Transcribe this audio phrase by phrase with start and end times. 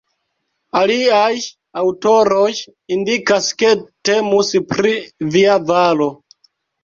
[0.79, 1.33] Aliaj
[1.81, 2.47] aŭtoroj
[2.97, 3.69] indikas ke
[4.09, 4.95] temus pri
[5.35, 6.09] "via valo".